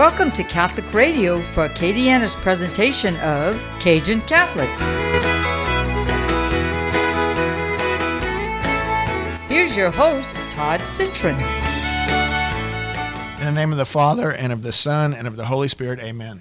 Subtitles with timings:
[0.00, 4.94] Welcome to Catholic Radio for Acadiana's presentation of Cajun Catholics.
[9.46, 11.34] Here's your host, Todd Citron.
[13.40, 16.00] In the name of the Father, and of the Son, and of the Holy Spirit,
[16.00, 16.40] amen.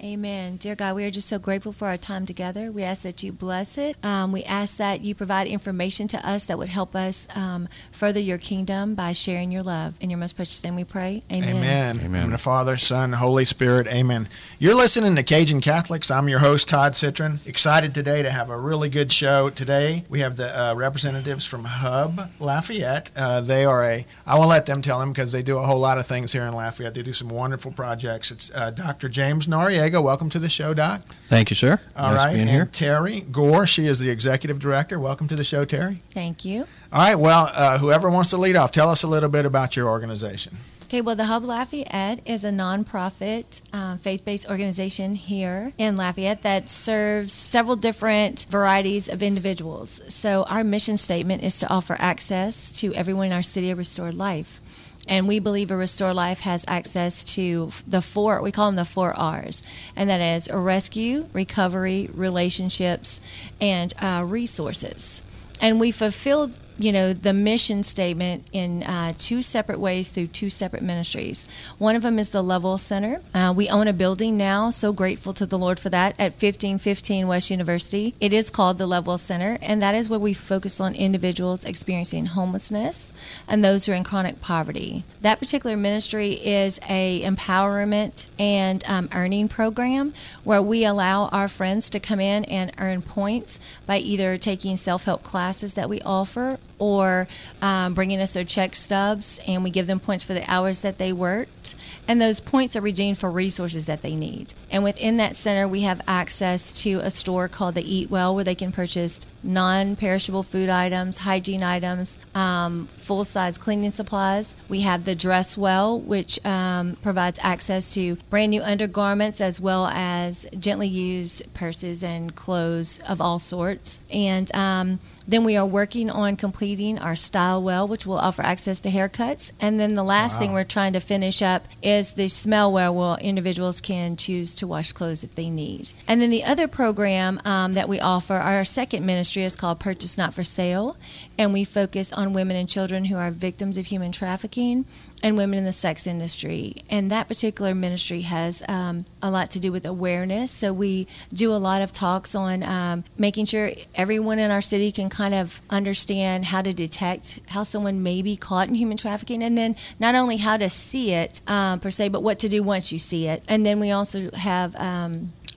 [0.00, 0.56] Amen.
[0.58, 2.70] Dear God, we are just so grateful for our time together.
[2.70, 3.96] We ask that you bless it.
[4.04, 8.20] Um, we ask that you provide information to us that would help us um, further
[8.20, 9.96] your kingdom by sharing your love.
[10.00, 11.24] In your most precious name we pray.
[11.34, 11.56] Amen.
[11.56, 12.00] Amen.
[12.04, 12.24] Amen.
[12.26, 14.28] In the Father, Son, Holy Spirit, amen.
[14.60, 16.12] You're listening to Cajun Catholics.
[16.12, 17.40] I'm your host, Todd Citron.
[17.44, 20.04] Excited today to have a really good show today.
[20.08, 23.10] We have the uh, representatives from Hub Lafayette.
[23.16, 25.80] Uh, they are a, I won't let them tell them because they do a whole
[25.80, 26.94] lot of things here in Lafayette.
[26.94, 28.30] They do some wonderful projects.
[28.30, 29.08] It's uh, Dr.
[29.08, 29.87] James Noriega.
[29.96, 31.00] Welcome to the show, Doc.
[31.26, 31.80] Thank you, sir.
[31.96, 32.66] All nice right, being and here.
[32.66, 33.66] Terry Gore.
[33.66, 35.00] She is the executive director.
[35.00, 36.00] Welcome to the show, Terry.
[36.12, 36.66] Thank you.
[36.92, 37.16] All right.
[37.16, 40.54] Well, uh, whoever wants to lead off, tell us a little bit about your organization.
[40.84, 46.40] Okay, well, the Hub Lafayette is a nonprofit uh, faith based organization here in Lafayette
[46.42, 50.00] that serves several different varieties of individuals.
[50.08, 54.14] So, our mission statement is to offer access to everyone in our city of restored
[54.14, 54.62] life.
[55.08, 58.84] And we believe a restored life has access to the four, we call them the
[58.84, 59.62] four R's,
[59.96, 63.20] and that is a rescue, recovery, relationships,
[63.60, 65.22] and uh, resources.
[65.60, 70.48] And we fulfilled you know the mission statement in uh, two separate ways through two
[70.48, 71.46] separate ministries.
[71.78, 73.20] One of them is the level center.
[73.34, 77.26] Uh, we own a building now so grateful to the lord for that at 1515
[77.26, 78.14] west university.
[78.20, 82.26] It is called the level center and that is where we focus on individuals experiencing
[82.26, 83.12] homelessness
[83.48, 85.02] and those who are in chronic poverty.
[85.20, 91.90] That particular ministry is a empowerment and um, earning program where we allow our friends
[91.90, 97.28] to come in and earn points by either taking self-help classes that we offer or
[97.60, 100.98] um, bringing us their check stubs and we give them points for the hours that
[100.98, 101.74] they worked.
[102.06, 104.54] And those points are redeemed for resources that they need.
[104.70, 108.44] And within that center we have access to a store called the eat well where
[108.44, 115.14] they can purchase non-perishable food items hygiene items um, full-size cleaning supplies we have the
[115.14, 121.52] dress well which um, provides access to brand new undergarments as well as gently used
[121.54, 127.14] purses and clothes of all sorts and um, then we are working on completing our
[127.14, 129.52] style well, which will offer access to haircuts.
[129.60, 130.38] And then the last Wow.
[130.38, 134.66] thing we're trying to finish up is the smell well, where individuals can choose to
[134.66, 135.92] wash clothes if they need.
[136.08, 140.18] And then the other program um, that we offer, our second ministry is called Purchase
[140.18, 140.96] Not for Sale.
[141.38, 144.84] And we focus on women and children who are victims of human trafficking
[145.22, 146.76] and women in the sex industry.
[146.88, 150.50] And that particular ministry has um, a lot to do with awareness.
[150.50, 154.92] So we do a lot of talks on um, making sure everyone in our city
[154.92, 159.42] can kind of understand how to detect how someone may be caught in human trafficking,
[159.42, 162.62] and then not only how to see it um, per se, but what to do
[162.62, 163.42] once you see it.
[163.48, 164.74] And then we also have.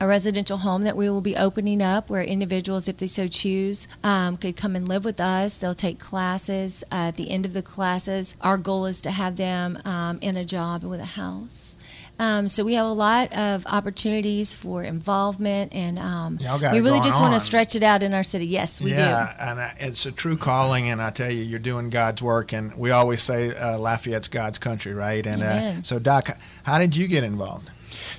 [0.02, 3.88] A residential home that we will be opening up where individuals, if they so choose,
[4.04, 5.60] um, could come and live with us.
[5.60, 6.84] They'll take classes.
[6.92, 10.38] Uh, at the end of the classes, our goal is to have them um, in
[10.38, 11.76] a job with a house.
[12.18, 16.40] Um, so we have a lot of opportunities for involvement, and um,
[16.72, 18.48] we really just want to stretch it out in our city.
[18.48, 18.96] Yes, we do.
[18.96, 22.54] yeah, and uh, it's a true calling, and I tell you, you're doing God's work,
[22.54, 25.26] and we always say uh, Lafayette's God's country, right?
[25.28, 26.30] And uh, so, Doc,
[26.64, 27.70] how did you get involved?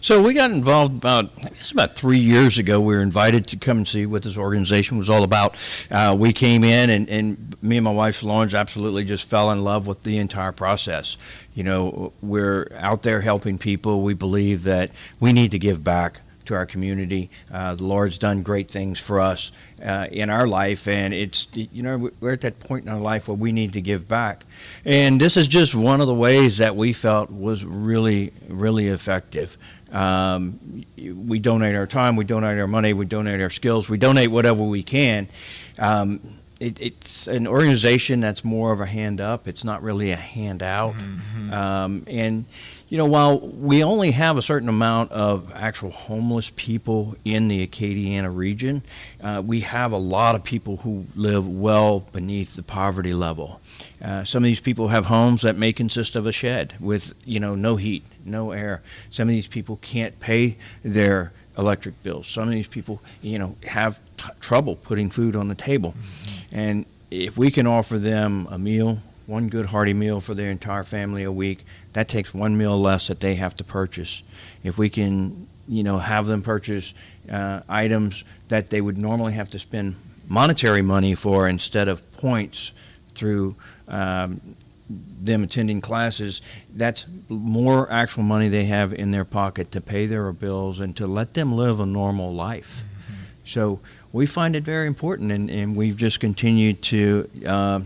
[0.02, 2.80] So we got involved about, I guess about three years ago.
[2.80, 5.56] We were invited to come and see what this organization was all about.
[5.92, 9.62] Uh, we came in, and, and me and my wife Solange absolutely just fell in
[9.62, 11.16] love with the entire process.
[11.54, 14.02] You know, we're out there helping people.
[14.02, 17.30] We believe that we need to give back to our community.
[17.52, 19.52] Uh, the Lord's done great things for us
[19.84, 23.28] uh, in our life, and it's you know we're at that point in our life
[23.28, 24.44] where we need to give back.
[24.84, 29.56] And this is just one of the ways that we felt was really, really effective.
[29.92, 34.30] Um, we donate our time, we donate our money, we donate our skills, we donate
[34.30, 35.28] whatever we can.
[35.78, 36.20] Um,
[36.60, 39.48] it, it's an organization that's more of a hand up.
[39.48, 40.94] It's not really a handout.
[41.52, 42.44] Um, and
[42.88, 47.66] you know, while we only have a certain amount of actual homeless people in the
[47.66, 48.82] Acadiana region,
[49.22, 53.62] uh, we have a lot of people who live well beneath the poverty level.
[54.04, 57.40] Uh, some of these people have homes that may consist of a shed with, you
[57.40, 58.82] know, no heat, no air.
[59.10, 62.28] Some of these people can't pay their electric bills.
[62.28, 65.94] Some of these people, you know, have t- trouble putting food on the table.
[66.50, 70.84] And if we can offer them a meal, one good hearty meal for their entire
[70.84, 74.22] family a week, that takes one meal less that they have to purchase.
[74.64, 76.94] If we can, you know, have them purchase
[77.30, 79.96] uh, items that they would normally have to spend
[80.28, 82.72] monetary money for instead of points
[83.14, 83.54] through
[83.88, 84.40] um,
[84.88, 86.42] them attending classes,
[86.74, 91.06] that's more actual money they have in their pocket to pay their bills and to
[91.06, 92.82] let them live a normal life.
[92.82, 93.22] Mm-hmm.
[93.44, 93.80] So
[94.12, 97.80] we find it very important, and, and we've just continued to uh,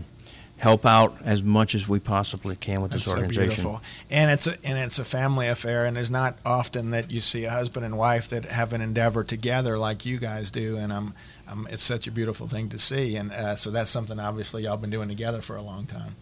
[0.57, 4.47] help out as much as we possibly can with That's this so beautiful, and it's
[4.47, 7.85] a, and it's a family affair, and it's not often that you see a husband
[7.85, 11.13] and wife that have an endeavor together like you guys do, and I'm,
[11.49, 14.77] I'm it's such a beautiful thing to see, and uh, so that's something obviously y'all
[14.77, 16.15] been doing together for a long time.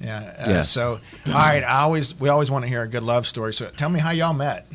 [0.00, 0.34] Yeah.
[0.38, 0.60] Uh, Yeah.
[0.62, 0.98] So,
[1.28, 3.52] all right, I always we always want to hear a good love story.
[3.54, 4.66] So, tell me how y'all met.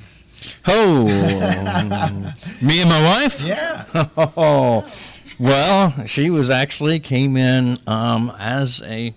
[0.67, 1.05] Oh,
[2.61, 3.41] me and my wife?
[3.41, 3.83] Yeah.
[4.37, 4.85] Oh,
[5.39, 9.13] well, she was actually came in um, as a,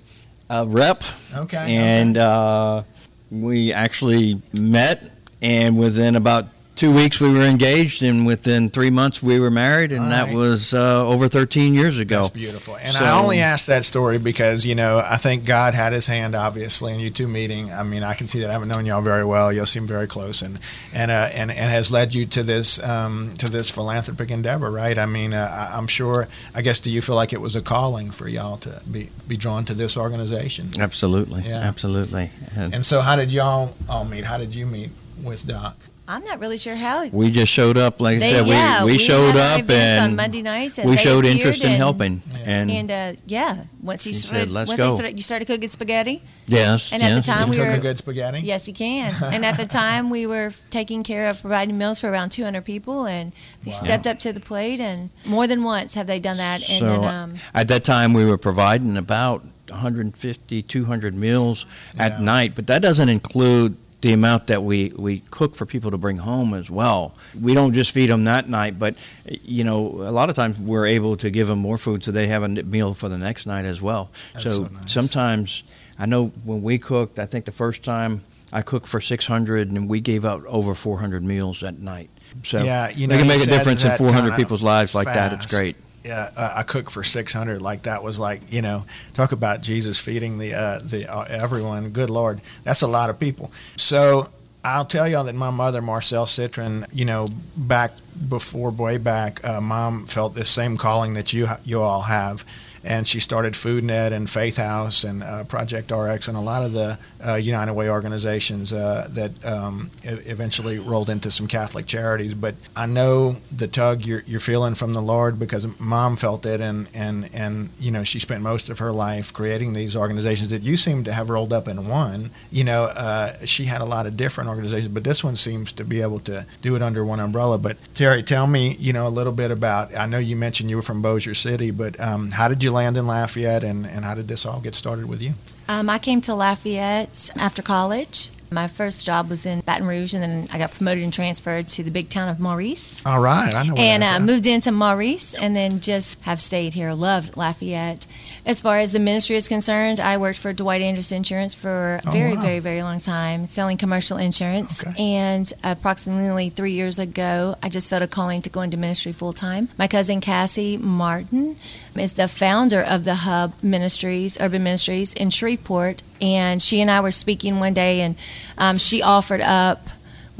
[0.51, 1.03] a rep,
[1.37, 1.77] Okay.
[1.77, 2.83] and uh,
[3.31, 5.03] we actually met,
[5.41, 9.93] and within about two weeks we were engaged, and within three months we were married,
[9.93, 10.35] and All that right.
[10.35, 12.23] was uh, over 13 years ago.
[12.23, 12.77] That's beautiful.
[12.77, 16.07] And So- I only asked that story because, you know, I think God had his
[16.07, 17.71] hand, obviously, in you two meeting.
[17.73, 18.51] I mean, I can see that.
[18.51, 19.53] I haven't known y'all very well.
[19.53, 20.59] Y'all seem very close and,
[20.95, 24.97] and, uh, and, and has led you to this, um, to this philanthropic endeavor, right?
[24.99, 27.61] I mean, uh, I- I'm sure, I guess, do you feel like it was a
[27.63, 30.71] calling for y'all to be, be drawn to this organization?
[30.81, 31.59] Absolutely, Yeah.
[31.61, 32.31] absolutely.
[32.57, 34.25] And And so how did y'all all meet?
[34.25, 34.91] How did you meet
[35.23, 35.77] with Doc?
[36.13, 37.07] I'm not really sure how.
[37.09, 40.09] we just showed up, like They, I said, yeah, we, we showed up events on
[40.09, 42.23] and Monday nights, and we showed interest in and- helping.
[42.31, 42.39] Yeah.
[42.45, 45.23] And, And uh, yeah, once you He said, started, "Let's once go." They started, you
[45.23, 46.23] started cooking spaghetti.
[46.47, 48.41] yes, And at the time You we cook a were- good spaghetti?
[48.41, 49.15] Yes, you can.
[49.35, 53.07] and at the time, we were taking care of providing meals for around 200 people,
[53.07, 53.33] and
[53.65, 53.77] they Wow.
[53.85, 54.81] stepped up to the plate.
[54.81, 56.69] And more than once have they done that.
[56.69, 61.65] And So, then, um, At that time, we were providing about 150, 200 meals
[61.99, 65.97] at night, but that doesn't include the amount that we, we cook for people to
[65.97, 67.15] bring home as well.
[67.41, 70.87] We don't just feed them that night, but you know, a lot of times we're
[70.87, 73.65] able to give them more food so they have a meal for the next night
[73.65, 74.11] as well.
[74.35, 74.93] That's so so nice.
[74.93, 75.63] sometimes,
[75.99, 78.23] I know when we cooked, I think the first time
[78.53, 82.11] I cooked for 600 and we gave out over 400 meals that night.
[82.43, 85.33] So yeah, you know, we can make a difference in 400 people's lives like that.
[85.33, 85.77] It's great.
[86.11, 87.63] Uh, I cook for 600.
[87.63, 88.85] Like that was like, you know,
[89.15, 91.91] talk about Jesus feeding the uh, the uh, everyone.
[91.91, 93.53] Good Lord, that's a lot of people.
[93.77, 94.29] So
[94.65, 97.27] I'll tell y'all that my mother, Marcelle Citron, you know,
[97.57, 97.91] back
[98.29, 102.45] before way back, uh, mom felt this same calling that you you all have.
[102.85, 106.73] And she started FoodNet and Faith House and uh, Project RX and a lot of
[106.73, 112.35] the uh, United Way organizations uh, that um, eventually rolled into some Catholic charities.
[112.35, 116.61] But I know the tug you're, you're feeling from the Lord because mom felt it,
[116.61, 120.63] and, and, and you know she spent most of her life creating these organizations that
[120.63, 122.31] you seem to have rolled up in one.
[122.51, 125.85] You know, uh, she had a lot of different organizations, but this one seems to
[125.85, 127.59] be able to do it under one umbrella.
[127.59, 129.97] But Terry, tell me, you know, a little bit about.
[129.97, 132.97] I know you mentioned you were from Bossier City, but um, how did you land
[132.97, 135.33] in Lafayette, and, and how did this all get started with you?
[135.69, 138.31] Um, I came to Lafayette after college.
[138.51, 141.83] My first job was in Baton Rouge, and then I got promoted and transferred to
[141.83, 143.05] the big town of Maurice.
[143.07, 143.75] All right, I know.
[143.75, 146.93] where and that's uh, moved into Maurice, and then just have stayed here.
[146.93, 148.07] Loved Lafayette.
[148.45, 152.09] As far as the ministry is concerned, I worked for Dwight Andrus Insurance for a
[152.09, 152.43] Oh, very, wow.
[152.43, 154.85] very, very long time, selling commercial insurance.
[154.85, 155.01] Okay.
[155.15, 159.33] And approximately three years ago, I just felt a calling to go into ministry full
[159.33, 159.69] time.
[159.79, 161.55] My cousin Cassie Martin
[161.95, 167.01] is the founder of the Hub Ministries, Urban Ministries in Shreveport, and she and I
[167.01, 168.17] were speaking one day, and
[168.59, 169.87] um, she offered up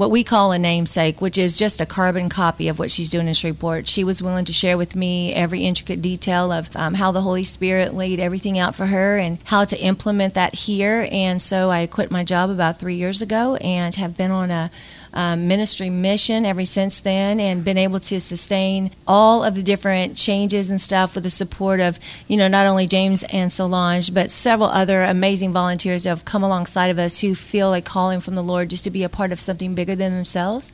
[0.03, 3.25] what we call a namesake, which is just a carbon copy of what she's doing
[3.25, 3.87] in Shreveport.
[3.87, 7.45] She was willing to share with me every intricate detail of um, how the Holy
[7.45, 11.07] Spirit laid everything out for her and how to implement that here.
[11.09, 14.71] And so I quit my job about three years ago and have been on a
[15.13, 20.17] um, ministry mission ever since then and been able to sustain all of the different
[20.17, 24.31] changes and stuff with the support of, you know, not only James and Solange, but
[24.31, 28.35] several other amazing volunteers that have come alongside of us who feel a calling from
[28.35, 30.71] the Lord just to be a part of something bigger than themselves,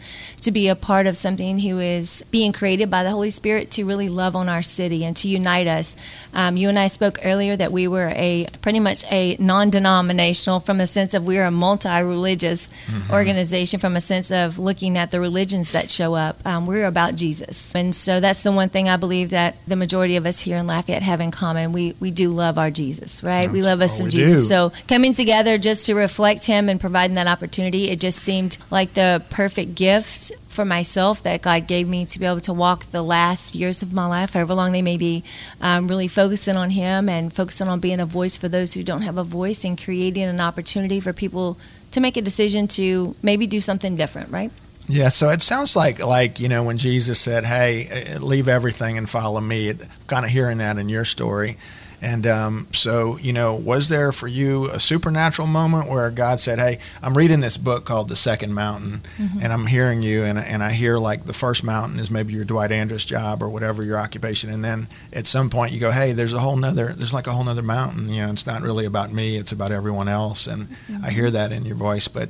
[0.49, 3.85] to be a part of something who is being created by the Holy Spirit to
[3.85, 5.95] really love on our city and to unite us.
[6.33, 10.79] Um, you and I spoke earlier that we were a pretty much a non-denominational from
[10.79, 12.67] the sense of we're a multi-religious
[13.11, 16.43] organization from a sense of looking at the religions that show up.
[16.47, 20.15] Um, we're about Jesus, and so that's the one thing I believe that the majority
[20.15, 21.73] of us here in Lafayette have in common.
[21.73, 23.49] We we do love our Jesus, right?
[23.51, 24.39] we love us some Jesus.
[24.39, 24.45] do.
[24.45, 28.93] So coming together just to reflect Him and providing that opportunity, it just seemed like
[28.95, 33.01] the perfect gift for myself that God gave me to be able to walk the
[33.01, 35.23] last years of my life, however long they may be,
[35.61, 39.03] um, really focusing on Him and focusing on being a voice for those who don't
[39.03, 41.57] have a voice and creating an opportunity for people
[41.91, 44.51] to make a decision to maybe do something different, right?
[44.87, 48.97] Yeah, so it sounds like like you know when Jesus said, "Hey, uh, leave everything
[48.97, 49.73] and follow me."
[50.07, 51.55] Kind of hearing that in your story,
[52.01, 56.57] And um, so, you know, was there for you a supernatural moment where God said,
[56.59, 59.39] "Hey, I'm reading this book called The Second Mountain, Mm-hmm.
[59.43, 62.45] and I'm hearing you, and and I hear like the first mountain is maybe your
[62.45, 66.13] Dwight Andrus job or whatever your occupation, and then at some point you go, hey,
[66.13, 68.07] there's a whole nother, there's like a whole nother mountain.
[68.07, 70.67] You know, it's not really about me, it's about everyone else, and
[71.03, 72.07] I hear that in your voice.
[72.07, 72.29] But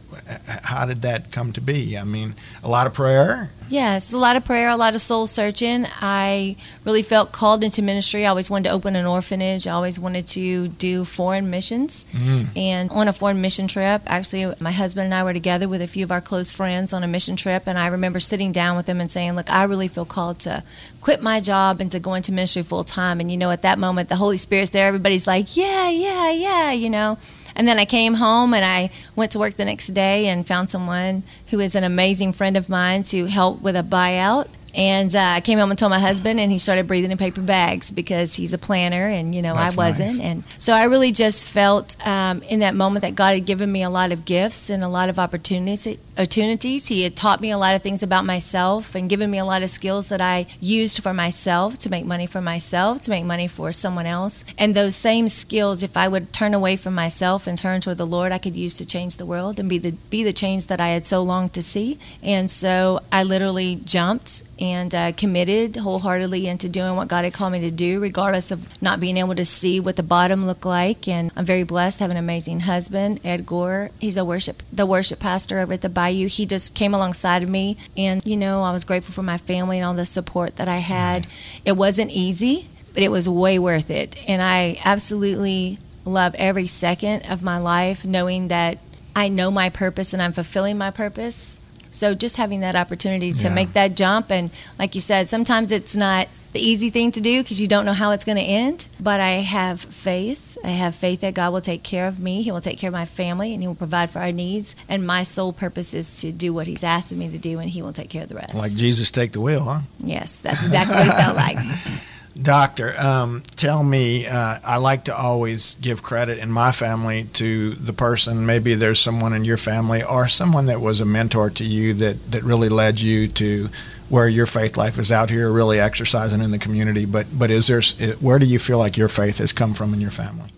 [0.63, 1.95] how did that come to be?
[1.97, 2.33] I mean,
[2.63, 3.49] a lot of prayer.
[3.69, 5.85] Yes, a lot of prayer, a lot of soul searching.
[6.01, 8.25] I really felt called into ministry.
[8.25, 9.58] I always wanted to open an orphanage.
[9.67, 12.05] I always wanted to do foreign missions.
[12.11, 12.57] Mm.
[12.57, 15.87] And on a foreign mission trip, actually, my husband and I were together with a
[15.87, 17.63] few of our close friends on a mission trip.
[17.67, 20.63] And I remember sitting down with them and saying, Look, I really feel called to
[21.01, 23.19] quit my job and to go into ministry full time.
[23.19, 24.87] And, you know, at that moment, the Holy Spirit's there.
[24.87, 27.17] Everybody's like, Yeah, yeah, yeah, you know.
[27.55, 30.69] And then I came home and I went to work the next day and found
[30.69, 34.47] someone who is an amazing friend of mine to help with a buyout.
[34.75, 37.41] And uh, I came home and told my husband, and he started breathing in paper
[37.41, 40.09] bags because he's a planner, and you know That's I wasn't.
[40.09, 40.19] nice.
[40.19, 43.83] And so I really just felt um, in that moment that God had given me
[43.83, 45.87] a lot of gifts and a lot of opportunities.
[46.19, 46.89] Opportunities.
[46.89, 49.63] He had taught me a lot of things about myself and given me a lot
[49.63, 53.47] of skills that I used for myself to make money for myself, to make money
[53.47, 54.43] for someone else.
[54.57, 58.05] And those same skills, if I would turn away from myself and turn toward the
[58.05, 60.81] Lord, I could use to change the world and be the be the change that
[60.81, 61.97] I had so longed to see.
[62.21, 67.53] And so I literally jumped and uh, committed wholeheartedly into doing what God had called
[67.53, 71.07] me to do, regardless of not being able to see what the bottom looked like.
[71.07, 73.91] And I'm very blessed have an amazing husband, Ed Gore.
[73.99, 76.27] He's a worship the worship pastor over at the Bayou.
[76.27, 79.77] He just came alongside of me, and you know I was grateful for my family
[79.77, 81.27] and all the support that I had.
[81.65, 87.29] It wasn't easy, but it was way worth it, and I absolutely love every second
[87.29, 88.79] of my life, knowing that
[89.15, 91.59] I know my purpose and I'm fulfilling my purpose.
[91.91, 93.53] So just having that opportunity to Yeah.
[93.53, 94.49] make that jump, and
[94.79, 97.93] like you said, sometimes it's not the easy thing to do because you don't know
[97.93, 98.87] how it's going to end.
[98.99, 100.57] But I have faith.
[100.63, 102.41] I have faith that God will take care of me.
[102.41, 104.75] He will take care of my family, and He will provide for our needs.
[104.87, 107.81] And my sole purpose is to do what He's asking me to do, and He
[107.81, 108.55] will take care of the rest.
[108.55, 109.81] Like Jesus, take the wheel, huh?
[109.99, 111.57] yes, that's exactly what it felt like.
[112.41, 117.71] Doctor, um, tell me, uh, I like to always give credit in my family to
[117.71, 118.45] the person.
[118.45, 122.31] Maybe there's someone in your family or someone that was a mentor to you that,
[122.31, 123.67] that really led you to
[124.09, 127.05] where your faith life is out here, really exercising in the community.
[127.05, 127.81] But but is there
[128.19, 130.51] where do you feel like your faith has come from in your family?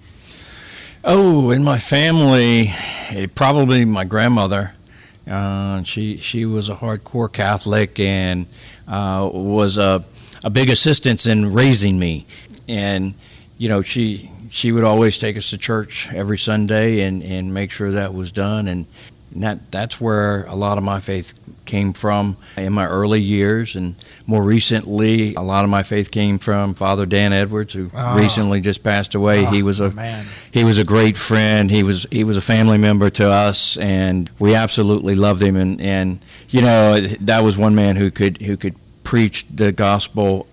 [1.04, 2.72] Oh, in my family,
[3.10, 4.74] eh, probably my grandmother.
[5.30, 8.46] Uh, she she was a hardcore Catholic and
[8.88, 10.04] uh, was a
[10.44, 12.26] a big assistance in raising me.
[12.68, 13.14] And
[13.58, 17.72] you know, she she would always take us to church every Sunday and, and make
[17.72, 18.68] sure that was done.
[18.68, 18.86] And
[19.38, 21.34] that that's where a lot of my faith
[21.72, 23.76] came from in my early years.
[23.78, 23.96] And
[24.28, 28.16] more recently, a lot of my faith came from Father Dan Edwards, who Ah.
[28.18, 29.46] recently just passed away.
[29.46, 30.26] he Oh, was a man.
[30.52, 31.72] he was a great friend.
[31.72, 35.56] He was he was a family member to us, and we absolutely loved him.
[35.56, 40.46] And, and you know that was one man who could who could preach the gospel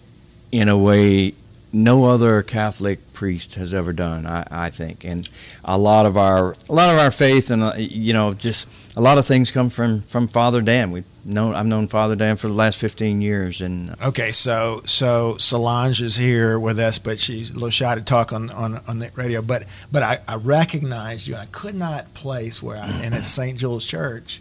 [0.52, 1.34] in a way
[1.72, 4.26] no other Catholic priest has ever done.
[4.26, 5.28] I, I think, and
[5.64, 9.00] a lot of our a lot of our faith, and uh, you know, just a
[9.00, 10.92] lot of things come from from Father Dan.
[10.92, 15.36] We known I've known Father Dan for the last fifteen years, and Okay, so so
[15.36, 18.98] Solange is here with us, but she's a little shy to talk on, on, on
[18.98, 19.42] the radio.
[19.42, 21.34] But but I, I recognized you.
[21.34, 23.58] and I could not place where I and it's St.
[23.58, 24.40] Jules Church,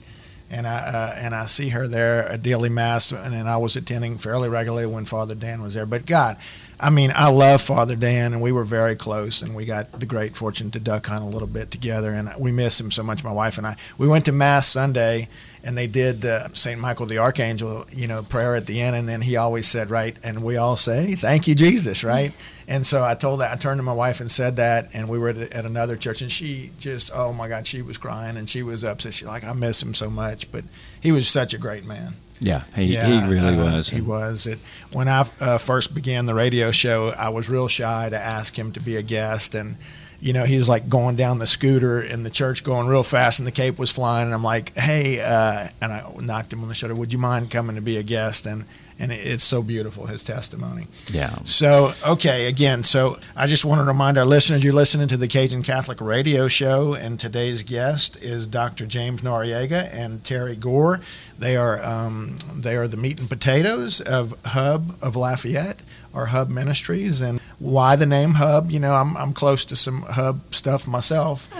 [0.51, 3.75] and I uh, and I see her there at daily mass, and then I was
[3.75, 5.87] attending fairly regularly when Father Dan was there.
[5.87, 6.37] But God,
[6.79, 10.05] I mean, I love Father Dan, and we were very close, and we got the
[10.05, 13.23] great fortune to duck hunt a little bit together, and we miss him so much.
[13.23, 13.75] My wife and I.
[13.97, 15.27] We went to mass Sunday
[15.63, 19.09] and they did uh, Saint Michael the Archangel, you know, prayer at the end, and
[19.09, 22.35] then he always said, right, and we all say, "Thank you, Jesus," right?
[22.69, 25.19] And so I told that I turned to my wife and said that, and we
[25.19, 28.47] were at, at another church, and she just, oh my God, she was crying and
[28.49, 29.13] she was upset.
[29.13, 30.63] She's like, I miss him so much, but
[31.01, 32.13] he was such a great man.
[32.39, 33.89] Yeah, he, he really uh, was.
[33.89, 34.47] He was.
[34.47, 34.59] It,
[34.91, 38.71] when I uh, first began the radio show, I was real shy to ask him
[38.73, 39.75] to be a guest, and
[40.19, 43.39] you know, he was like going down the scooter in the church, going real fast,
[43.39, 46.69] and the cape was flying, and I'm like, hey, uh, and I knocked him on
[46.69, 46.95] the shoulder.
[46.95, 48.45] Would you mind coming to be a guest?
[48.45, 48.65] And
[48.99, 50.87] and it's so beautiful his testimony.
[51.11, 51.35] yeah.
[51.43, 55.27] So, okay, again, so I just want to remind our listeners you're listening to the
[55.27, 58.85] Cajun Catholic Radio Show, and today's guest is Dr.
[58.85, 60.99] James Noriega and Terry Gore.
[61.37, 65.81] They are um, they are the meat and potatoes of Hub of Lafayette,
[66.13, 68.69] our Hub Ministries, and why the name Hub?
[68.69, 71.51] You know, I'm I'm close to some Hub stuff myself.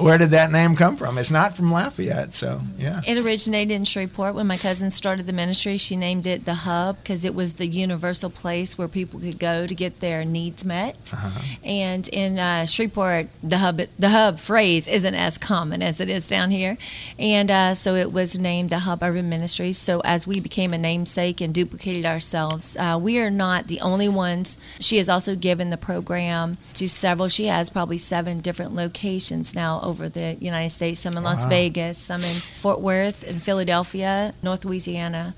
[0.00, 1.18] where did that name come from?
[1.18, 3.02] It's not from Lafayette, so yeah.
[3.06, 5.76] It originated in Shreveport when my cousin started the ministry.
[5.76, 9.66] She named it the Hub because it was the universal place where people could go
[9.66, 10.96] to get their needs met.
[11.12, 11.40] Uh-huh.
[11.62, 16.26] And in uh, Shreveport, the hub the hub phrase isn't as common as it is
[16.26, 16.78] down here,
[17.18, 19.76] and uh, so it was named the Hub Urban Ministries.
[19.76, 24.08] So as we became a namesake and duplicated ourselves, uh, we are not the only
[24.08, 24.58] ones.
[24.80, 27.28] She has also given the program to several.
[27.28, 31.00] She has probably seven different locations now over the United States.
[31.00, 35.34] Some in Las Vegas, some in Fort Worth, in Philadelphia, North Louisiana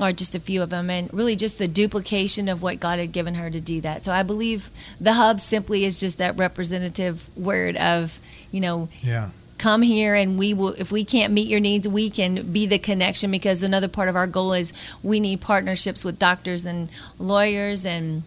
[0.00, 3.12] or just a few of them, and really just the duplication of what God had
[3.12, 4.04] given her to do that.
[4.04, 4.68] So I believe
[5.00, 8.20] the hub simply is just that representative word of,
[8.52, 9.30] you know, Yeah.
[9.58, 12.78] Come here and we will if we can't meet your needs we can be the
[12.78, 14.72] connection because another part of our goal is
[15.02, 18.22] we need partnerships with doctors and lawyers and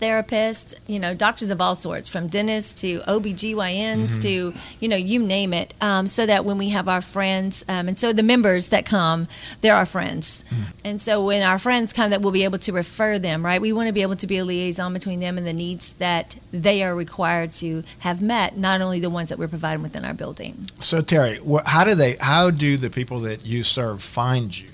[0.00, 5.18] therapists you know doctors of all sorts from dentists to obgyns to you know you
[5.20, 8.68] name it um, so that when we have our friends um, and so the members
[8.68, 9.26] that come
[9.60, 10.44] they're our friends
[10.84, 13.72] and so when our friends come that we'll be able to refer them right we
[13.72, 16.82] want to be able to be a liaison between them and the needs that they
[16.82, 20.54] are required to have met not only the ones that we're providing within our building
[20.78, 22.16] So Terry, wh- how do they?
[22.20, 24.68] How do the people that you serve find you?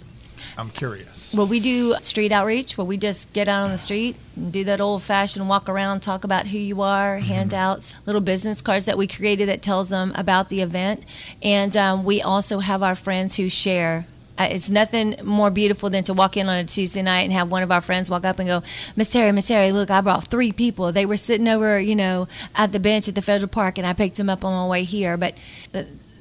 [0.56, 1.34] I'm curious.
[1.34, 4.64] Well, we do street outreach where we just get out on the street and do
[4.64, 8.98] that old fashioned walk around, talk about who you are, handouts, little business cards that
[8.98, 11.04] we created that tells them about the event.
[11.42, 14.06] And um, we also have our friends who share.
[14.36, 17.52] Uh, it's nothing more beautiful than to walk in on a Tuesday night and have
[17.52, 18.62] one of our friends walk up and go,
[18.96, 20.90] Miss Terry, Miss Terry, look, I brought three people.
[20.90, 23.92] They were sitting over, you know, at the bench at the Federal Park, and I
[23.92, 25.16] picked them up on my way here.
[25.16, 25.34] But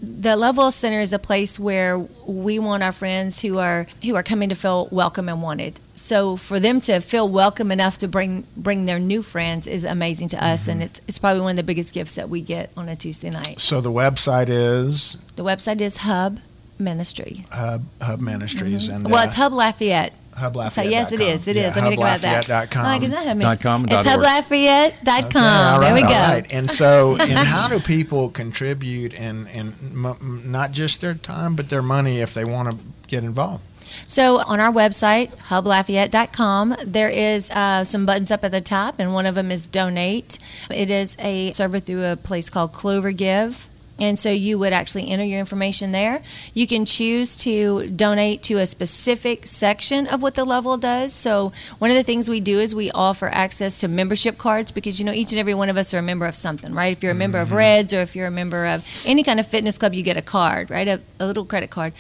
[0.03, 4.23] the, Level Center is a place where we want our friends who are who are
[4.23, 5.79] coming to feel welcome and wanted.
[5.95, 10.27] So for them to feel welcome enough to bring bring their new friends is amazing
[10.29, 12.89] to us, and it's it's probably one of the biggest gifts that we get on
[12.89, 13.59] a Tuesday night.
[13.59, 16.39] So the website is The website is Hub
[16.77, 17.45] Ministry.
[17.51, 20.13] Hub Hub Ministries and Well, uh, it's Hub Lafayette.
[20.35, 21.47] Hub So yes, it is.
[21.47, 21.75] It is.
[21.75, 22.45] Let me think about that.
[22.45, 22.83] HubLafayette.com.
[22.83, 25.25] Like, that how Dot com, It's hublafayette.com.
[25.25, 26.07] Okay, all there we go.
[26.07, 26.53] all right.
[26.53, 31.55] And so, and how do people contribute and and m- m- not just their time
[31.55, 32.77] but their money if they want to
[33.07, 33.63] get involved?
[34.05, 39.13] So on our website, hublafayette.com, there is uh, some buttons up at the top, and
[39.13, 40.39] one of them is donate.
[40.71, 43.67] It is a server through a place called Clover Give.
[44.03, 46.21] And so you would actually enter your information there.
[46.53, 51.13] You can choose to donate to a specific section of what the level does.
[51.13, 54.99] So one of the things we do is we offer access to membership cards because
[54.99, 56.91] you know each and every one of us are a member of something, right?
[56.91, 57.57] If you're a member of mm-hmm.
[57.57, 60.21] Reds or if you're a member of any kind of fitness club, you get a
[60.21, 60.87] card, right?
[60.89, 61.93] A, a little credit card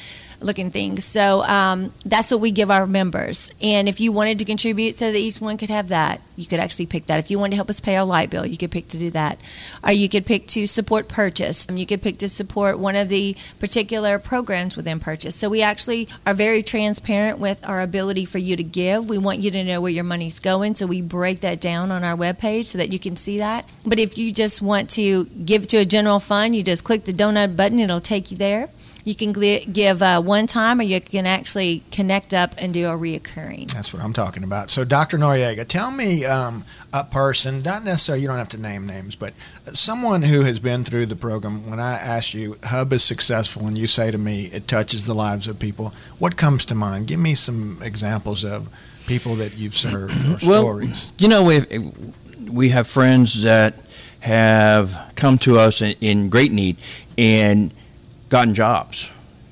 [0.43, 1.05] looking things.
[1.05, 3.51] So um, that's what we give our members.
[3.61, 6.59] And if you wanted to contribute so that each one could have that, you could
[6.59, 7.19] actually pick that.
[7.19, 9.11] If you wanted to help us pay our light bill, you could pick to do
[9.11, 9.37] that.
[9.83, 11.69] Or you could pick to support purchase.
[11.69, 15.35] Um, You could pick to support one of the particular programs within purchase.
[15.35, 19.07] So we actually are very transparent with our ability for you to give.
[19.07, 20.75] We want you to know where your money's going.
[20.75, 23.65] So we break that down on our webpage so that you can see that.
[23.85, 27.11] But if you just want to give to a general fund, you just click the
[27.11, 28.69] donut button, it'll take you there.
[29.03, 32.87] You can gli- give uh, one time, or you can actually connect up and do
[32.87, 33.71] a reoccurring.
[33.73, 34.69] That's what I'm talking about.
[34.69, 35.17] So, Dr.
[35.17, 36.63] Noriega, tell me um,
[36.93, 39.33] a person, not necessarily, you don't have to name names, but
[39.73, 41.69] someone who has been through the program.
[41.69, 45.13] When I ask you, Hub is successful, and you say to me, it touches the
[45.13, 47.07] lives of people, what comes to mind?
[47.07, 48.69] Give me some examples of
[49.05, 50.13] people that you've served
[50.45, 51.11] or Well, stories.
[51.17, 51.59] You know, we
[52.49, 53.75] we have friends that
[54.21, 56.77] have come to us in, in great need
[57.17, 57.73] and
[58.33, 59.11] gotten jobs.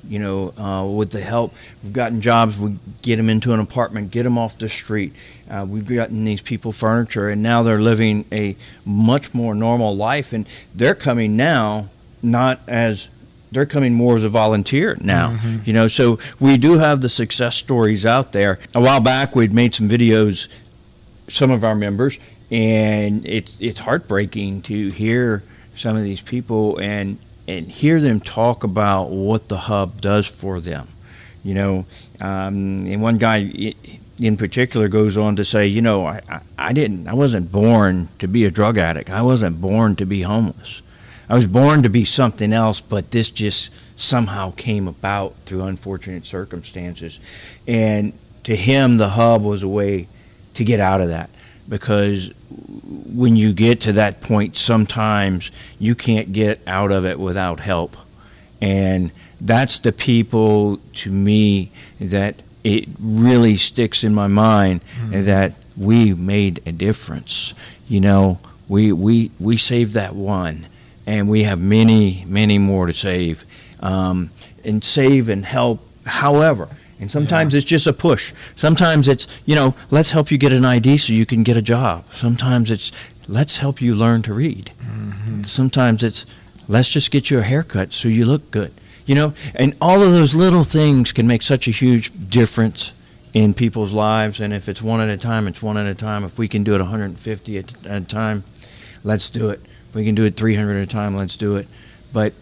[0.09, 2.59] You know, uh, with the help, we've gotten jobs.
[2.59, 5.13] We get them into an apartment, get them off the street.
[5.49, 10.33] Uh, we've gotten these people furniture, and now they're living a much more normal life.
[10.33, 11.89] And they're coming now,
[12.23, 13.07] not as
[13.51, 15.29] they're coming more as a volunteer now.
[15.29, 15.67] Mhm.
[15.67, 18.57] You know, so we do have the success stories out there.
[18.73, 20.47] A while back, we'd made some videos,
[21.29, 22.17] some of our members,
[22.49, 25.43] and it's it's heartbreaking to hear
[25.75, 30.59] some of these people and and hear them talk about what the hub does for
[30.59, 30.87] them.
[31.43, 31.85] You know,
[32.19, 33.73] um, and one guy
[34.19, 38.09] in particular goes on to say, you know, I, I, I didn't, I wasn't born
[38.19, 39.09] to be a drug addict.
[39.09, 40.81] I wasn't born to be homeless.
[41.27, 46.25] I was born to be something else, but this just somehow came about through unfortunate
[46.25, 47.19] circumstances.
[47.67, 50.07] And to him, the hub was a way
[50.53, 51.29] to get out of that
[51.69, 52.33] because
[53.13, 57.95] when you get to that point, sometimes you can't get out of it without help.
[58.61, 66.13] And that's the people to me that it really sticks in my mind that we
[66.13, 67.53] made a difference.
[67.87, 70.67] You know, we, we, we saved that one
[71.07, 73.43] and we have many, many more to save,
[73.79, 74.29] um,
[74.63, 75.79] and save and help.
[76.05, 76.69] However,
[77.01, 78.31] and sometimes it's just a push.
[78.55, 81.61] Sometimes it's you know, let's help you get an ID so you can get a
[81.61, 82.05] job.
[82.11, 82.91] Sometimes it's
[83.27, 84.71] let's help you learn to read.
[84.81, 85.45] Mhm.
[85.45, 86.25] Sometimes it's
[86.67, 88.71] let's just get you a haircut so you look good.
[89.07, 92.93] You know, and all of those little things can make such a huge difference
[93.33, 94.39] in people's lives.
[94.39, 96.23] And if it's one at a time, it's one at a time.
[96.23, 98.43] If we can do it 150 at at a time,
[99.03, 99.59] let's do it.
[99.89, 101.67] If we can do it 300 at a time, let's do it.
[102.13, 102.33] But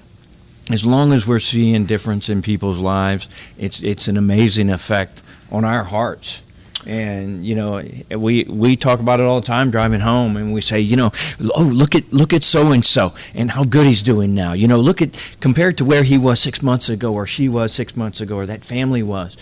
[0.70, 3.28] as long as we're seeing difference in people's lives,
[3.58, 6.42] it's it's an amazing effect on our hearts.
[6.88, 7.82] And you know,
[8.18, 11.12] we we talk about it all the time driving home, and we say, you know,
[11.56, 14.54] oh look at look at so and so and how good he's doing now.
[14.54, 17.74] You know, look at compared to where he was six months ago, or she was
[17.74, 19.36] six months ago, or that family was.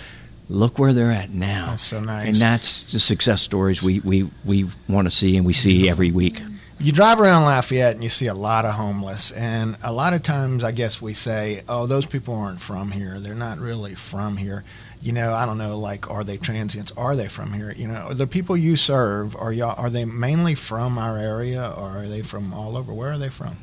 [0.50, 2.28] Look where they're at now, That's so nice.
[2.28, 6.10] and that's the success stories we we we want to see and we see every
[6.10, 6.42] week.
[6.80, 10.24] You drive around Lafayette and you see a lot of homeless, and a lot of
[10.24, 13.20] times I guess we say, "Oh, those people aren't from here.
[13.20, 14.64] They're not really from here."
[15.02, 15.78] You know, I don't know.
[15.78, 16.92] Like, are they transients?
[16.98, 17.72] Are they from here?
[17.76, 21.90] You know, the people you serve are y'all are they mainly from our area, or
[21.90, 22.94] are they from all over?
[22.94, 23.58] Where are they from?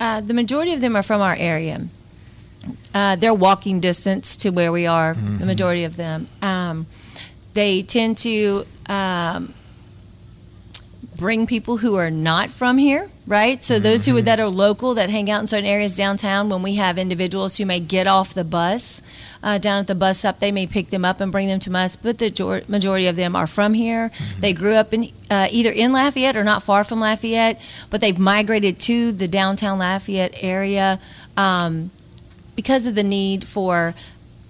[0.00, 1.80] Uh, the majority of them are from our area.
[2.94, 5.14] Uh, they're walking distance to where we are.
[5.14, 5.46] The Mhm.
[5.46, 6.28] majority of them.
[6.42, 6.86] Um,
[7.54, 9.54] they tend to um,
[11.16, 13.62] bring people who are not from here, right?
[13.62, 16.48] So those who are, that are local that hang out in certain areas downtown.
[16.48, 19.00] When we have individuals who may get off the bus
[19.42, 21.76] uh, down at the bus stop, they may pick them up and bring them to
[21.76, 21.96] us.
[21.96, 24.10] But the jor- majority of them are from here.
[24.38, 28.18] They grew up in uh, either in Lafayette or not far from Lafayette, but they've
[28.18, 30.98] migrated to the downtown Lafayette area
[31.36, 31.90] um,
[32.56, 33.94] because of the need for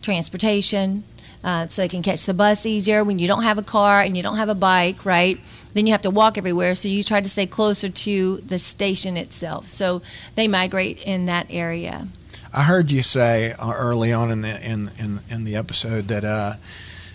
[0.02, 1.04] transportation.
[1.44, 4.16] Uh, so they can catch the bus easier when you don't have a car and
[4.16, 5.38] you don't have a bike, right?
[5.74, 6.74] Then you have to walk everywhere.
[6.74, 9.68] So you try to stay closer to the station itself.
[9.68, 10.00] So
[10.36, 12.08] they migrate in that area.
[12.52, 16.24] I heard you say uh, early on in the in in, in the episode that
[16.24, 16.52] uh,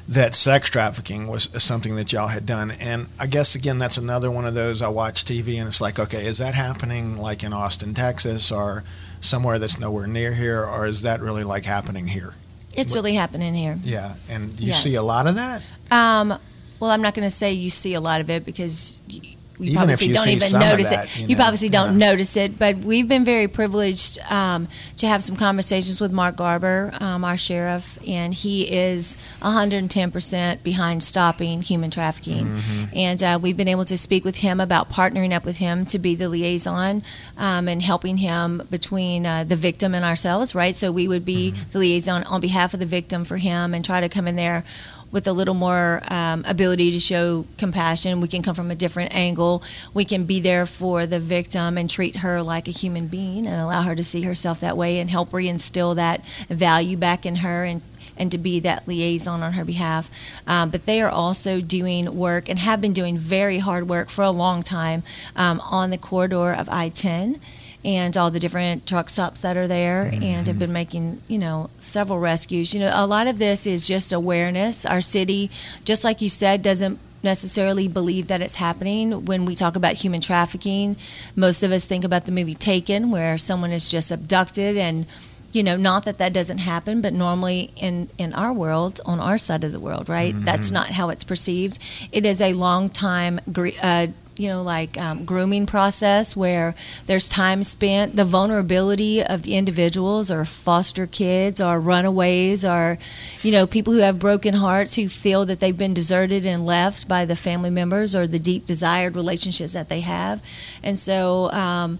[0.07, 4.29] that sex trafficking was something that y'all had done, and I guess again that's another
[4.29, 7.53] one of those I watch TV and it's like, okay, is that happening like in
[7.53, 8.83] Austin, Texas, or
[9.21, 12.33] somewhere that's nowhere near here, or is that really like happening here?
[12.81, 13.77] It's really happening here.
[13.83, 14.83] Yeah, and you Yes.
[14.83, 15.61] see a lot of that.
[15.91, 16.33] Um,
[16.79, 19.71] well, I'm not going to say you see a lot of it because y- you
[19.71, 21.29] Even you don't even notice that, it.
[21.29, 22.09] you know, probably don't yeah.
[22.09, 24.67] notice it, but we've been very privileged um,
[24.97, 31.03] to have some conversations with Mark Garber, um, our sheriff, and he is 110% behind
[31.03, 32.45] stopping human trafficking.
[32.45, 32.83] Mm-hmm.
[32.95, 35.99] And uh, we've been able to speak with him about partnering up with him to
[35.99, 37.03] be the liaison
[37.37, 40.75] um, and helping him between uh, the victim and ourselves, right?
[40.75, 41.71] So we would be Mm-hmm.
[41.71, 44.63] the liaison on behalf of the victim for him and try to come in there
[45.11, 48.21] with a little more um, ability to show compassion.
[48.21, 49.63] We can come from a different angle.
[49.93, 53.59] We can be there for the victim and treat her like a human being and
[53.59, 57.63] allow her to see herself that way and help reinstill that value back in her
[57.63, 57.81] and
[58.19, 60.11] and to be that liaison on her behalf.
[60.45, 64.23] Um, but they are also doing work and have been doing very hard work for
[64.23, 65.03] a long time
[65.37, 67.39] um, on the corridor of I 10
[67.83, 71.69] and all the different truck stops that are there and have been making, you know,
[71.79, 72.73] several rescues.
[72.73, 74.85] You know, a lot of this is just awareness.
[74.85, 75.49] Our city,
[75.85, 80.21] just like you said, doesn't necessarily believe that it's happening when we talk about human
[80.21, 80.95] trafficking.
[81.35, 85.05] Most of us think about the movie Taken, where someone is just abducted and
[85.51, 89.37] you know not that that doesn't happen but normally in in our world on our
[89.37, 91.79] side of the world right that's not how it's perceived
[92.11, 93.39] it is a long time
[93.81, 94.05] uh,
[94.39, 96.73] you know like um, grooming process where
[97.07, 102.97] there's time spent the vulnerability of the individuals or foster kids or runaways or
[103.41, 107.07] you know people who have broken hearts who feel that they've been deserted and left
[107.07, 110.41] by the family members or the deep desired relationships that they have.
[110.83, 111.99] And so um,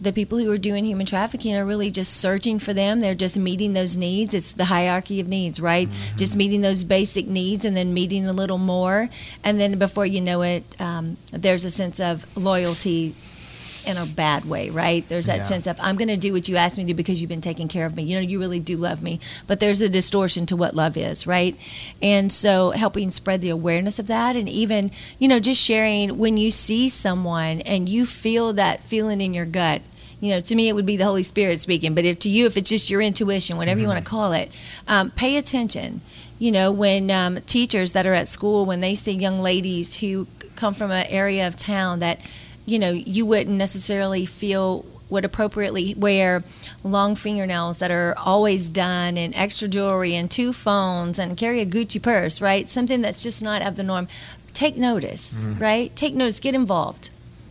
[0.00, 3.00] the people who are doing human trafficking are really just searching for them.
[3.00, 4.34] They're just meeting those needs.
[4.34, 5.88] It's the hierarchy of needs, right?
[6.16, 9.08] Just meeting those basic needs and then meeting a little more.
[9.44, 13.14] And then before you know it, um, there's a sense of loyalty
[13.88, 15.08] in a bad way, right?
[15.08, 15.42] There's that Yeah.
[15.44, 17.68] sense of, I'm going to do what you asked me to because you've been taking
[17.68, 18.02] care of me.
[18.02, 19.18] You know, you really do love me.
[19.46, 21.56] But there's a distortion to what love is, right?
[22.02, 26.36] And so helping spread the awareness of that and even, you know, just sharing when
[26.36, 29.82] you see someone and you feel that feeling in your gut.
[30.20, 31.94] You know, to me, it would be the Holy Spirit speaking.
[31.94, 34.50] But if to you, if it's just your intuition, whatever you want to call it,
[34.88, 36.00] um, pay attention.
[36.40, 40.26] You know, when um, teachers that are at school, when they see young ladies who
[40.56, 42.18] come from an area of town that,
[42.68, 46.44] you know, you wouldn't necessarily feel would appropriately wear
[46.84, 51.66] long fingernails that are always done and extra jewelry and two phones and carry a
[51.66, 52.68] Gucci purse, right?
[52.68, 54.06] Something that's just not of the norm.
[54.52, 55.94] Take notice, right?
[55.96, 57.08] Take notice, get involved.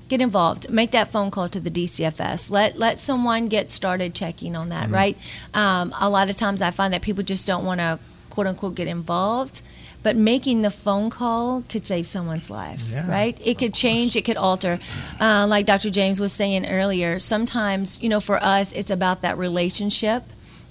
[0.07, 0.69] get involved.
[0.69, 2.51] Make that phone call to the DCFS.
[2.51, 4.89] Let let someone get started checking on that.
[4.89, 5.17] Right.
[5.53, 7.99] Um, a lot of times, I find that people just don't want to
[8.29, 9.61] quote unquote get involved.
[10.07, 13.37] But making the phone call could save someone's life, Yeah, right?
[13.45, 14.79] It could change, it could alter.
[15.19, 15.89] Uh, like Dr.
[15.89, 20.23] James was saying earlier, sometimes, you know, for us, it's about that relationship.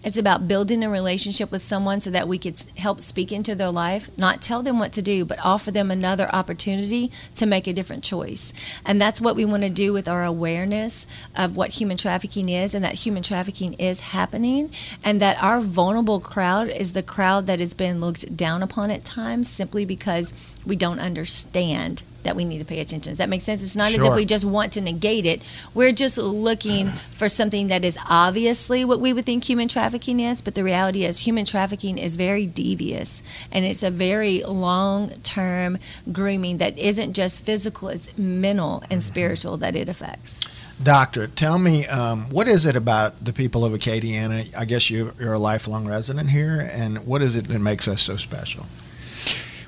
[0.05, 3.71] It's about building a relationship with someone so that we could help speak into their
[3.71, 7.73] life, not tell them what to do, but offer them another opportunity to make a
[7.73, 8.53] different choice.
[8.85, 11.07] And that's what we want to do with our awareness
[11.37, 14.71] of what human trafficking is and that human trafficking is happening
[15.03, 19.05] and that our vulnerable crowd is the crowd that has been looked down upon at
[19.05, 20.33] times simply because
[20.67, 23.13] we don't understand that we need to pay attention.
[23.13, 23.63] Does that make sense?
[23.63, 25.41] It's not as if we just want to negate it.
[25.75, 30.41] We're just looking for something that is obviously what we would think human trafficking is,
[30.41, 35.79] but the reality is human trafficking is very devious and it's a very long term
[36.13, 40.41] grooming that isn't just physical, it's mental and spiritual that it affects.
[40.83, 44.55] Doctor, tell me, um, what is it about the people of Acadiana?
[44.55, 48.03] I guess you, you're a lifelong resident here, and what is it that makes us
[48.03, 48.67] so special?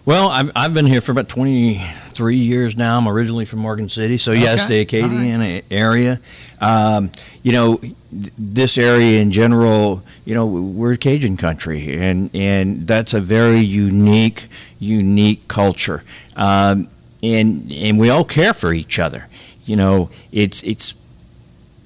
[0.09, 2.97] Well, I've, I've been here for about 23 years now.
[2.97, 6.19] I'm originally from Morgan City, so yes, the Acadian area.
[6.63, 7.11] Um,
[7.43, 7.93] you know, th-
[8.39, 14.47] this area in general, you know, we're Cajun country, and and that's a very unique,
[14.79, 16.03] unique culture,
[16.37, 16.89] um,
[17.23, 19.27] and and we all care for each other.
[19.67, 20.95] You know, it's it's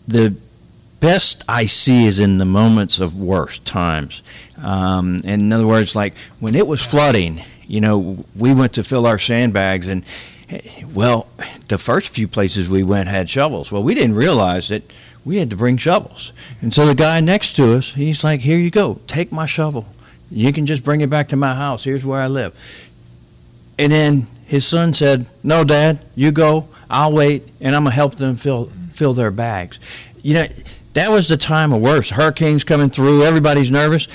[0.06, 0.36] the
[1.00, 4.22] best I see is in the moments of worst times.
[4.62, 9.06] Um, in other words, like when it was flooding, you know, we went to fill
[9.06, 10.04] our sandbags, and
[10.92, 11.28] well,
[11.68, 13.72] the first few places we went had shovels.
[13.72, 14.82] Well, we didn't realize that
[15.24, 18.58] we had to bring shovels, and so the guy next to us, he's like, "Here
[18.58, 19.86] you go, take my shovel.
[20.30, 21.84] You can just bring it back to my house.
[21.84, 22.54] Here's where I live."
[23.78, 26.68] And then his son said, "No, Dad, you go.
[26.90, 29.78] I'll wait, and I'm gonna help them fill fill their bags."
[30.22, 30.46] You know,
[30.94, 32.10] that was the time of worst.
[32.10, 34.08] Hurricanes coming through, everybody's nervous,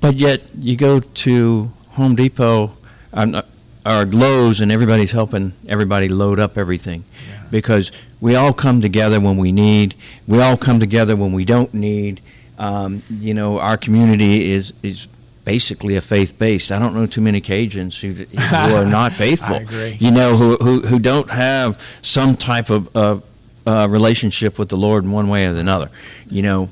[0.00, 2.72] but yet you go to Home Depot
[3.14, 7.42] or Lowe's, and everybody's helping everybody load up everything Yeah.
[7.50, 9.94] because we all come together when we need.
[10.28, 12.20] We all come together when we don't need.
[12.58, 15.06] Um, you know, our community is is
[15.44, 16.70] basically a faith based.
[16.70, 19.96] I don't know too many Cajuns who, who are not faithful I agree.
[19.98, 23.24] you know, who, who, who don't have some type of, of
[23.66, 25.90] uh, relationship with the Lord in one way or another,
[26.30, 26.68] you know.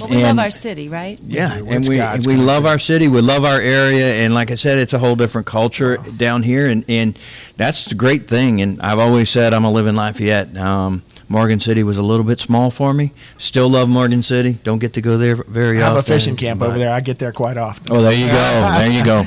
[0.00, 1.18] Well, we And- love our city, right?
[1.26, 1.68] Yeah, do.
[1.68, 4.78] and we, God's we love our city, we love our area, and like I said,
[4.78, 7.18] it's a whole different culture down here, and, and
[7.56, 8.62] that's the great thing.
[8.62, 10.56] And I've always said I'm gonna live in Lafayette.
[10.56, 13.12] Um, Morgan City was a little bit small for me.
[13.38, 14.54] Still love Morgan City.
[14.64, 15.98] Don't get to go there very I often.
[16.00, 16.90] a fishing camp but- over there.
[16.92, 17.86] I get there quite often.
[17.90, 18.72] Oh, there you go.
[18.76, 19.22] There you go.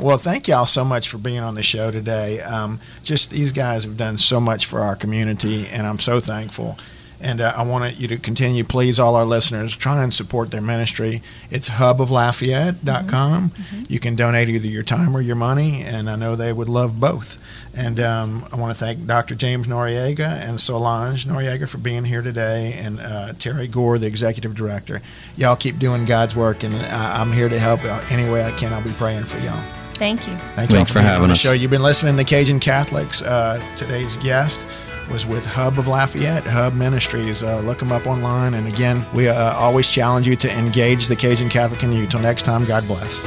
[0.00, 2.40] well, thank y'all so much for being on the show today.
[2.40, 6.78] Um, just these guys have done so much for our community, and I'm so thankful.
[7.22, 10.62] And uh, I want you to continue, please, all our listeners, try and support their
[10.62, 11.20] ministry.
[11.50, 13.52] It's huboflafayette.com.
[13.88, 16.98] You can donate either your time or your money, and I know they would love
[16.98, 17.36] both.
[17.76, 19.34] And um, I want to thank Dr.
[19.34, 24.54] James Noriega and Solange Noriega for being here today, and uh, Terry Gore, the executive
[24.54, 25.02] director.
[25.36, 28.50] Y'all keep doing God's work, and I, I'm here to help uh, any way I
[28.52, 28.72] can.
[28.72, 29.62] I'll be praying for y'all.
[29.94, 30.34] Thank you.
[30.54, 31.38] Thank you Thanks for being having the us.
[31.38, 31.52] show.
[31.52, 33.22] You've been listening to Cajun Catholics.
[33.22, 34.66] Uh, today's guest
[35.10, 37.42] was with Hub of Lafayette, Hub Ministries.
[37.42, 38.54] Uh, look them up online.
[38.54, 42.06] And again, we uh, always challenge you to engage the Cajun Catholic in you.
[42.06, 43.26] Till next time, God bless.